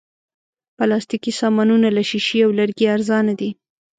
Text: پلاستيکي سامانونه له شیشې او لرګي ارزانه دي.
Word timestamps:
پلاستيکي 0.77 1.31
سامانونه 1.41 1.87
له 1.97 2.01
شیشې 2.11 2.39
او 2.45 2.51
لرګي 2.59 2.85
ارزانه 2.95 3.33
دي. 3.39 3.49